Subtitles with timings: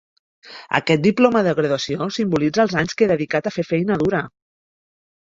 [0.77, 4.23] Aquest diploma de graduació simbolitza els anys que he dedicat a fer feina dura.